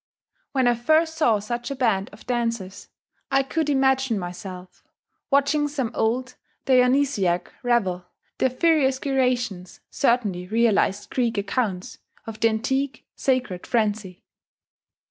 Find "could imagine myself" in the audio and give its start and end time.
3.43-4.83